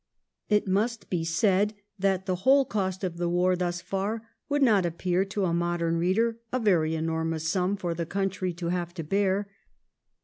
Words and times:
97 0.49 0.57
It 0.57 0.67
must 0.73 1.09
be 1.11 1.23
said 1.23 1.75
that 1.99 2.25
the 2.25 2.37
whole 2.37 2.65
cost 2.65 3.03
of 3.03 3.17
the 3.17 3.29
war 3.29 3.55
thus 3.55 3.81
far 3.81 4.27
would 4.49 4.63
not 4.63 4.83
appear 4.83 5.23
to 5.25 5.45
a 5.45 5.53
modern 5.53 5.95
reader 5.97 6.39
a 6.51 6.57
very 6.59 6.95
enormous 6.95 7.47
sum 7.47 7.77
for 7.77 7.93
the 7.93 8.07
country 8.07 8.51
to 8.51 8.69
have 8.69 8.95
to 8.95 9.03
bear. 9.03 9.47